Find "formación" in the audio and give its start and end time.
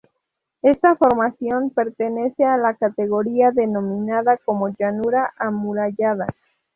0.95-1.69